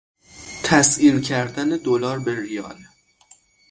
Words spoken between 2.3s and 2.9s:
ریال